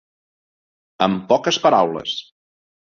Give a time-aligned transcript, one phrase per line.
[1.09, 2.19] En poques paraules